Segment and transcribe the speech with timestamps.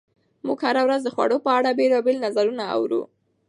[0.45, 3.01] موږ هره ورځ د خوړو په اړه بېلابېل نظرونه اورو.